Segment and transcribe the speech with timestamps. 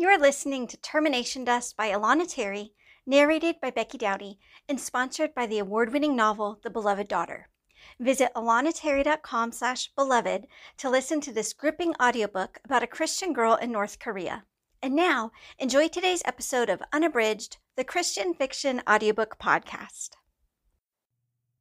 [0.00, 2.72] You're listening to Termination Dust by Alana Terry,
[3.04, 7.50] narrated by Becky Dowdy, and sponsored by the award-winning novel The Beloved Daughter.
[7.98, 10.46] Visit alanaterry.com slash beloved
[10.78, 14.44] to listen to this gripping audiobook about a Christian girl in North Korea.
[14.82, 20.12] And now, enjoy today's episode of Unabridged, the Christian Fiction Audiobook Podcast.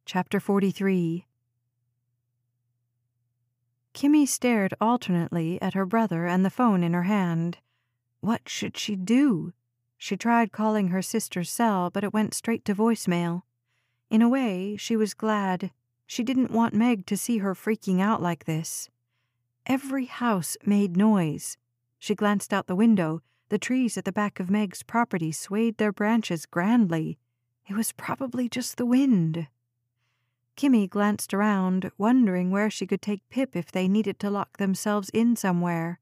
[0.05, 1.25] Chapter 43
[3.93, 7.57] Kimmy stared alternately at her brother and the phone in her hand.
[8.21, 9.53] What should she do?
[9.97, 13.43] She tried calling her sister's cell, but it went straight to voicemail.
[14.09, 15.71] In a way, she was glad.
[16.05, 18.89] She didn't want Meg to see her freaking out like this.
[19.65, 21.57] Every house made noise.
[21.99, 23.21] She glanced out the window.
[23.49, 27.17] The trees at the back of Meg's property swayed their branches grandly.
[27.67, 29.47] It was probably just the wind.
[30.57, 35.09] Kimmy glanced around, wondering where she could take Pip if they needed to lock themselves
[35.09, 35.99] in somewhere.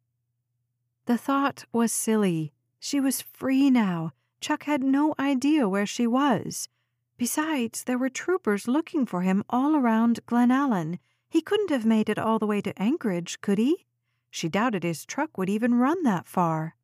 [1.08, 2.52] The thought was silly.
[2.82, 4.12] She was free now.
[4.42, 6.68] Chuck had no idea where she was.
[7.16, 10.99] Besides, there were troopers looking for him all around Glennallen.
[11.30, 13.86] He couldn't have made it all the way to Anchorage, could he?
[14.30, 16.76] She doubted his truck would even run that far.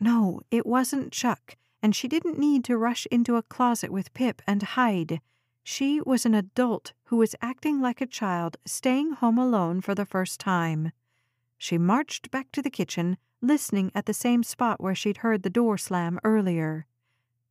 [0.00, 4.42] No, it wasn't Chuck, and she didn't need to rush into a closet with Pip
[4.48, 5.20] and hide.
[5.62, 10.06] She was an adult who was acting like a child, staying home alone for the
[10.06, 10.90] first time.
[11.56, 15.50] She marched back to the kitchen, listening at the same spot where she'd heard the
[15.50, 16.86] door slam earlier.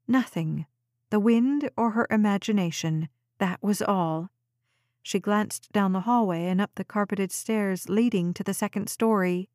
[0.08, 0.66] Nothing.
[1.10, 3.10] The wind or her imagination.
[3.40, 4.30] That was all.
[5.04, 9.50] She glanced down the hallway and up the carpeted stairs leading to the second story.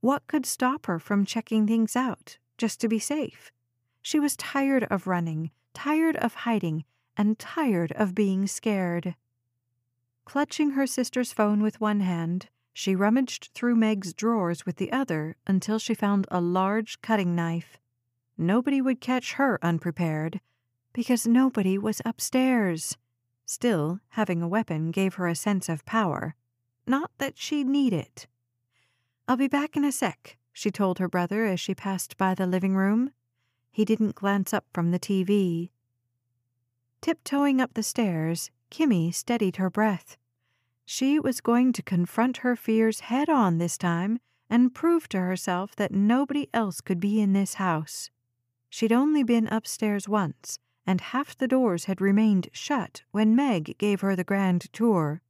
[0.00, 3.50] What could stop her from checking things out, just to be safe?
[4.02, 6.84] She was tired of running, tired of hiding,
[7.16, 9.14] and tired of being scared.
[10.24, 15.36] Clutching her sister's phone with one hand, she rummaged through Meg's drawers with the other
[15.46, 17.78] until she found a large cutting knife.
[18.38, 20.40] Nobody would catch her unprepared,
[20.92, 22.96] because nobody was upstairs.
[23.44, 26.34] Still, having a weapon gave her a sense of power.
[26.86, 28.26] Not that she'd need it.
[29.28, 32.46] I'll be back in a sec, she told her brother as she passed by the
[32.46, 33.12] living room.
[33.70, 35.70] He didn't glance up from the TV.
[37.00, 40.16] Tiptoeing up the stairs, Kimmy steadied her breath.
[40.84, 44.18] She was going to confront her fears head on this time
[44.50, 48.10] and prove to herself that nobody else could be in this house.
[48.68, 54.00] She'd only been upstairs once, and half the doors had remained shut when Meg gave
[54.00, 55.22] her the grand tour.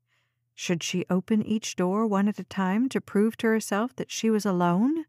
[0.55, 4.31] Should she open each door one at a time to prove to herself that she
[4.31, 5.07] was alone?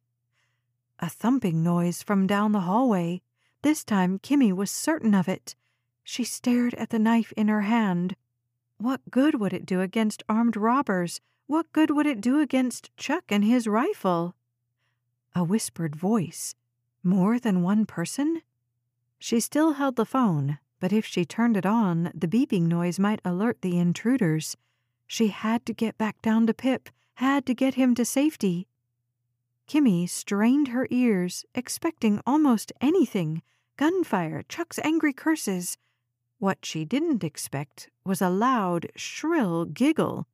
[1.00, 3.22] A thumping noise from down the hallway.
[3.62, 5.56] This time Kimmy was certain of it.
[6.04, 8.16] She stared at the knife in her hand.
[8.84, 11.22] What good would it do against armed robbers?
[11.48, 14.36] What good would it do against Chuck and his rifle?
[15.34, 16.54] A whispered voice.
[17.02, 18.42] More than one person?
[19.18, 23.22] She still held the phone, but if she turned it on, the beeping noise might
[23.24, 24.58] alert the intruders.
[25.08, 28.68] She had to get back down to Pip, had to get him to safety.
[29.66, 33.44] Kimmy strained her ears, expecting almost anything
[33.78, 35.78] gunfire, Chuck's angry curses.
[36.44, 40.28] What she didn't expect was a loud, shrill giggle.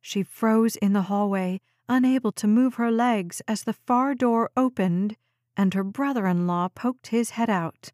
[0.00, 5.16] She froze in the hallway, unable to move her legs as the far door opened
[5.56, 7.90] and her brother in law poked his head out.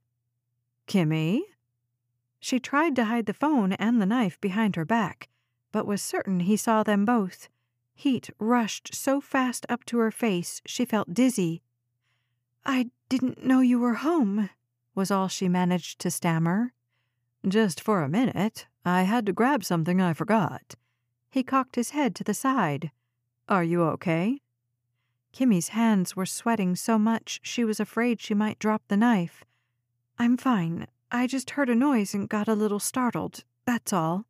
[0.87, 1.41] Kimmy?
[2.41, 5.31] She tried to hide the phone and the knife behind her back,
[5.73, 7.49] but was certain he saw them both.
[7.95, 11.63] Heat rushed so fast up to her face she felt dizzy.
[12.67, 14.51] I didn't know you were home,
[14.95, 16.75] was all she managed to stammer.
[17.47, 18.67] Just for a minute.
[18.85, 20.75] I had to grab something I forgot.
[21.31, 22.91] He cocked his head to the side.
[23.49, 24.41] Are you okay?
[25.33, 29.45] Kimmy's hands were sweating so much she was afraid she might drop the knife.
[30.19, 30.87] I'm fine.
[31.13, 33.45] I just heard a noise and got a little startled.
[33.67, 34.25] That's all.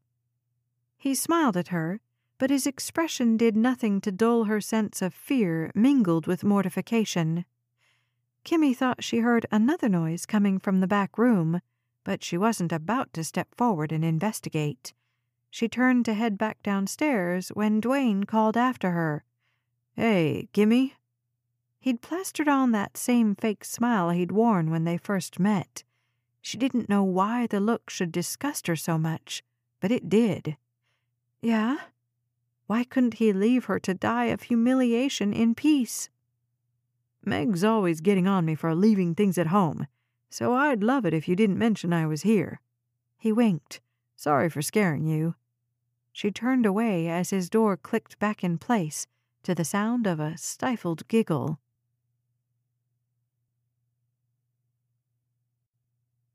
[0.96, 2.00] He smiled at her,
[2.38, 7.44] but his expression did nothing to dull her sense of fear mingled with mortification.
[8.44, 11.60] Kimmy thought she heard another noise coming from the back room,
[12.08, 14.94] but she wasn't about to step forward and investigate.
[15.50, 19.24] She turned to head back downstairs when Duane called after her.
[19.92, 20.92] Hey, Kimmy?
[21.78, 25.84] He'd plastered on that same fake smile he'd worn when they first met.
[26.40, 29.42] She didn't know why the look should disgust her so much,
[29.78, 30.56] but it did.
[31.42, 31.76] Yeah?
[32.68, 36.08] Why couldn't he leave her to die of humiliation in peace?
[37.22, 39.86] Meg's always getting on me for leaving things at home,
[40.30, 42.60] so I'd love it if you didn't mention I was here.
[43.16, 43.80] He winked.
[44.16, 45.34] Sorry for scaring you.
[46.12, 49.06] She turned away as his door clicked back in place
[49.44, 51.58] to the sound of a stifled giggle.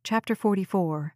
[0.04, 1.16] Chapter 44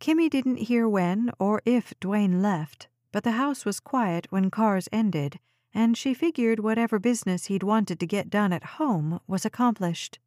[0.00, 4.88] Kimmy didn't hear when or if Duane left, but the house was quiet when cars
[4.92, 5.38] ended
[5.76, 10.18] and she figured whatever business he'd wanted to get done at home was accomplished.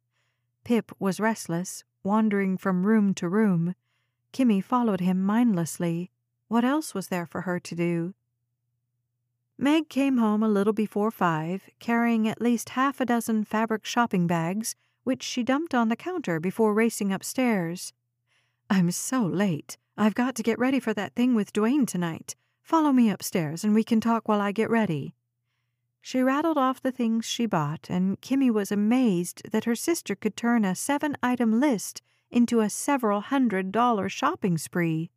[0.62, 3.74] Pip was restless, wandering from room to room.
[4.32, 6.12] Kimmy followed him mindlessly.
[6.46, 8.14] What else was there for her to do?
[9.58, 14.28] Meg came home a little before five, carrying at least half a dozen fabric shopping
[14.28, 17.92] bags, which she dumped on the counter before racing upstairs.
[18.70, 19.78] I'm so late.
[19.96, 22.36] I've got to get ready for that thing with Duane tonight.
[22.62, 25.12] Follow me upstairs and we can talk while I get ready.
[26.00, 30.36] She rattled off the things she bought, and Kimmy was amazed that her sister could
[30.36, 32.00] turn a seven item list
[32.30, 35.10] into a several hundred dollar shopping spree.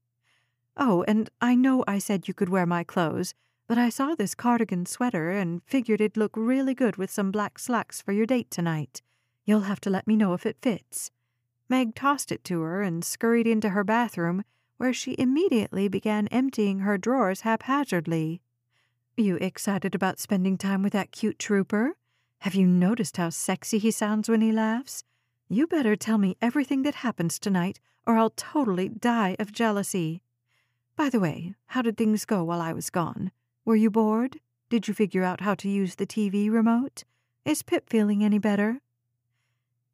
[0.76, 3.34] Oh, and I know I said you could wear my clothes,
[3.68, 7.60] but I saw this cardigan sweater and figured it'd look really good with some black
[7.60, 9.02] slacks for your date tonight.
[9.46, 11.12] You'll have to let me know if it fits.
[11.70, 14.44] Meg tossed it to her and scurried into her bathroom,
[14.78, 18.42] where she immediately began emptying her drawers haphazardly.
[19.16, 21.96] You excited about spending time with that cute trooper?
[22.40, 25.04] Have you noticed how sexy he sounds when he laughs?
[25.48, 30.24] You better tell me everything that happens tonight, or I'll totally die of jealousy.
[30.96, 33.32] By the way, how did things go while I was gone?
[33.66, 34.40] Were you bored?
[34.72, 37.04] Did you figure out how to use the TV remote?
[37.46, 38.82] Is Pip feeling any better?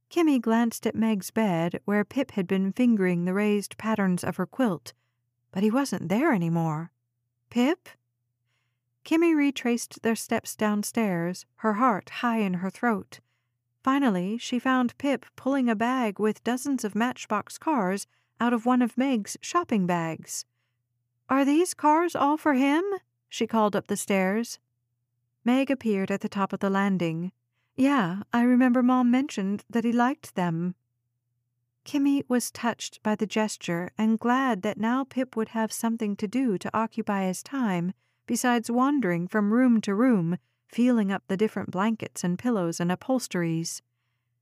[0.10, 4.46] Kimmy glanced at Meg's bed, where Pip had been fingering the raised patterns of her
[4.46, 4.94] quilt,
[5.52, 6.92] but he wasn't there any more.
[7.50, 7.90] Pip?
[9.10, 13.22] Kimmy retraced their steps downstairs, her heart high in her throat.
[13.82, 18.06] Finally, she found Pip pulling a bag with dozens of matchbox cars
[18.40, 20.46] out of one of Meg's shopping bags.
[21.28, 22.84] Are these cars all for him?
[23.28, 24.60] she called up the stairs.
[25.44, 27.32] Meg appeared at the top of the landing.
[27.76, 30.76] Yeah, I remember Mom mentioned that he liked them.
[31.84, 36.28] Kimmy was touched by the gesture and glad that now Pip would have something to
[36.28, 37.94] do to occupy his time
[38.30, 40.38] besides wandering from room to room,
[40.68, 43.82] feeling up the different blankets and pillows and upholsteries.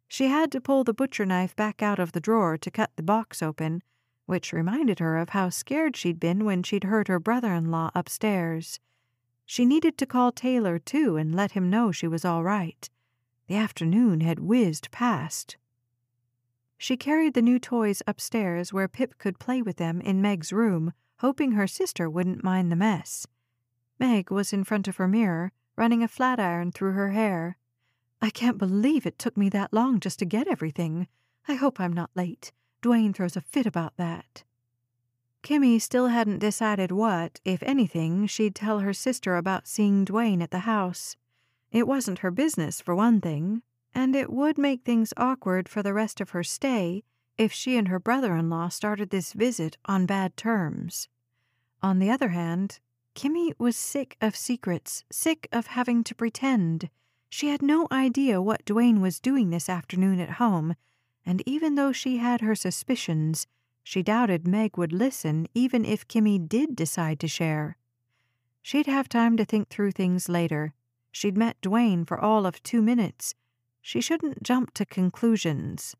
[0.09, 3.01] She had to pull the butcher knife back out of the drawer to cut the
[3.01, 3.81] box open,
[4.25, 7.89] which reminded her of how scared she'd been when she'd heard her brother in law
[7.95, 8.81] upstairs.
[9.45, 12.89] She needed to call Taylor, too, and let him know she was all right.
[13.47, 15.55] The afternoon had whizzed past.
[16.77, 20.91] She carried the new toys upstairs where Pip could play with them in Meg's room,
[21.19, 23.25] hoping her sister wouldn't mind the mess.
[23.99, 27.57] Meg was in front of her mirror, running a flat iron through her hair.
[28.21, 31.07] I can't believe it took me that long just to get everything.
[31.47, 32.51] I hope I'm not late.
[32.81, 34.43] Duane throws a fit about that.
[35.43, 40.51] Kimmy still hadn't decided what, if anything, she'd tell her sister about seeing Duane at
[40.51, 41.15] the house.
[41.71, 43.61] It wasn't her business, for one thing,
[43.93, 47.03] and it would make things awkward for the rest of her stay
[47.37, 51.07] if she and her brother in law started this visit on bad terms.
[51.81, 52.79] On the other hand,
[53.17, 56.91] Kimmy was sick of secrets, sick of having to pretend.
[57.29, 60.75] She had no idea what Duane was doing this afternoon at home,
[61.25, 63.47] and even though she had her suspicions,
[63.81, 67.75] she doubted Meg would listen even if Kimmy did decide to share.
[68.61, 70.75] She'd have time to think through things later.
[71.11, 73.33] She'd met Duane for all of two minutes.
[73.81, 75.95] She shouldn't jump to conclusions.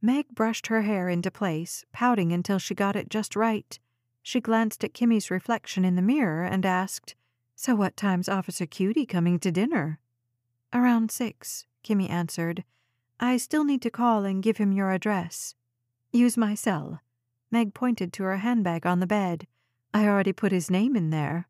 [0.00, 3.78] Meg brushed her hair into place, pouting until she got it just right.
[4.22, 7.14] She glanced at Kimmy's reflection in the mirror and asked,
[7.56, 9.98] So what time's Officer Cutie coming to dinner?
[10.72, 12.64] Around six, Kimmy answered.
[13.20, 15.54] I still need to call and give him your address.
[16.12, 17.00] Use my cell.
[17.50, 19.46] Meg pointed to her handbag on the bed.
[19.94, 21.48] I already put his name in there.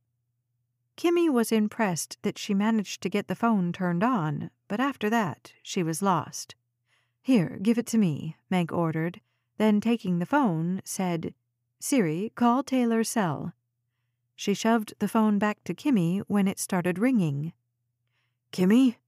[0.97, 5.53] Kimmy was impressed that she managed to get the phone turned on, but after that,
[5.63, 6.55] she was lost.
[7.23, 9.21] Here, give it to me, Meg ordered,
[9.59, 11.35] then taking the phone, said,
[11.85, 13.55] Siri, call Taylor cell.
[14.37, 17.53] She shoved the phone back to Kimmy when it started ringing.
[18.53, 18.99] Kimmy?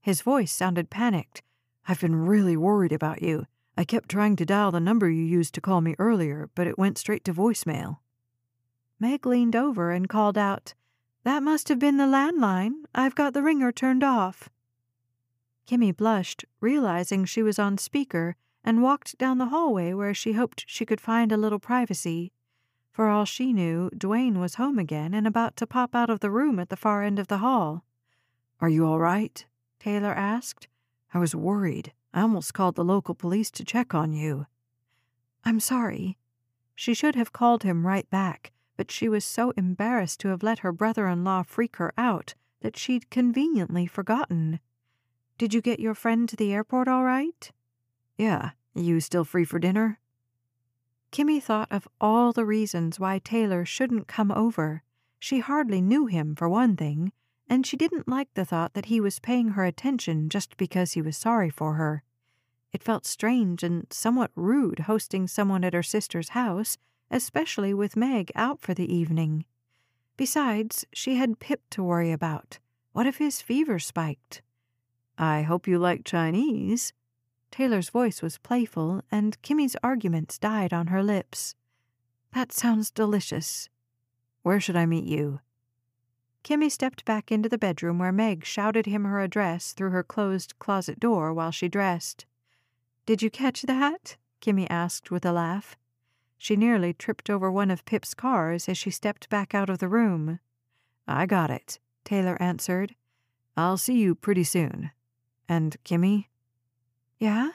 [0.00, 1.42] His voice sounded panicked.
[1.86, 3.48] I've been really worried about you.
[3.76, 6.78] I kept trying to dial the number you used to call me earlier, but it
[6.78, 7.98] went straight to voicemail.
[8.98, 10.72] Meg leaned over and called out,
[11.24, 12.84] That must have been the landline.
[12.94, 14.48] I've got the ringer turned off.
[15.68, 20.64] Kimmy blushed, realizing she was on speaker, and walked down the hallway where she hoped
[20.66, 22.32] she could find a little privacy.
[22.90, 26.30] For all she knew, Duane was home again and about to pop out of the
[26.30, 27.84] room at the far end of the hall.
[28.60, 29.44] Are you all right?
[29.80, 30.68] Taylor asked.
[31.12, 31.92] I was worried.
[32.14, 34.46] I almost called the local police to check on you.
[35.44, 36.18] I'm sorry.
[36.74, 40.60] She should have called him right back, but she was so embarrassed to have let
[40.60, 44.60] her brother in law freak her out that she'd conveniently forgotten.
[45.38, 47.50] Did you get your friend to the airport all right?
[48.22, 49.98] Yeah, you still free for dinner?
[51.10, 54.84] Kimmy thought of all the reasons why Taylor shouldn't come over.
[55.18, 57.10] She hardly knew him, for one thing,
[57.48, 61.02] and she didn't like the thought that he was paying her attention just because he
[61.02, 62.04] was sorry for her.
[62.72, 66.78] It felt strange and somewhat rude hosting someone at her sister's house,
[67.10, 69.46] especially with Meg out for the evening.
[70.16, 72.60] Besides, she had Pip to worry about.
[72.92, 74.42] What if his fever spiked?
[75.18, 76.92] I hope you like Chinese.
[77.52, 81.54] Taylor's voice was playful, and Kimmy's arguments died on her lips.
[82.32, 83.68] That sounds delicious.
[84.42, 85.40] Where should I meet you?
[86.44, 90.58] Kimmy stepped back into the bedroom where Meg shouted him her address through her closed
[90.58, 92.24] closet door while she dressed.
[93.04, 94.16] Did you catch that?
[94.40, 95.76] Kimmy asked with a laugh.
[96.38, 99.88] She nearly tripped over one of Pip's cars as she stepped back out of the
[99.88, 100.40] room.
[101.06, 102.96] I got it, Taylor answered.
[103.58, 104.90] I'll see you pretty soon.
[105.48, 106.28] And Kimmy?
[107.22, 107.50] Yeah?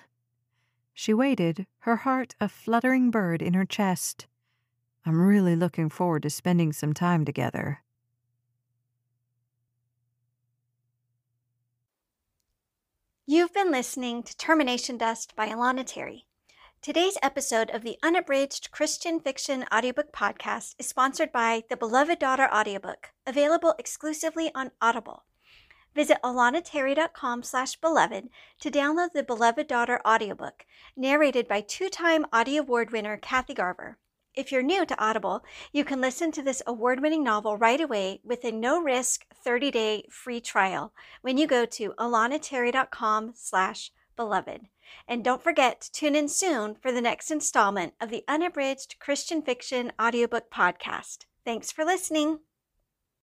[0.93, 4.25] She waited, her heart a fluttering bird in her chest.
[5.05, 7.83] I'm really looking forward to spending some time together.
[13.25, 16.27] You've been listening to Termination Dust by Alana Terry.
[16.81, 22.47] Today's episode of the Unabridged Christian Fiction Audiobook Podcast is sponsored by the Beloved Daughter
[22.53, 25.25] Audiobook, available exclusively on Audible.
[25.97, 30.63] Visit alanaterry.com slash beloved to download the Beloved Daughter audiobook,
[30.95, 33.97] narrated by two-time Audie Award winner Kathy Garver.
[34.35, 38.45] If you're new to Audible, you can listen to this award-winning novel right away with
[38.45, 44.67] a no-risk 30-day free trial when you go to alanaterry.com slash beloved.
[45.07, 49.41] And don't forget to tune in soon for the next installment of the Unabridged Christian
[49.41, 51.25] Fiction Audiobook Podcast.
[51.43, 52.41] Thanks for listening.